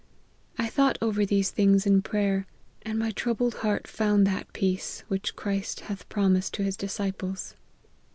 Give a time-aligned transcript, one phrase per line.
[0.57, 2.47] I thought over these things in prayer,
[2.81, 7.53] and my troubled heart found that peace which Christ hath promised to his disciples."